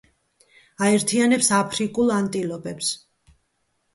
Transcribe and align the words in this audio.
აერთიანებს 0.85 1.51
აფრიკულ 1.57 2.09
ანტილოპებს. 2.15 2.89